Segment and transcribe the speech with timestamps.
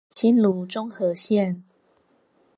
[0.15, 1.61] 新蘆中和線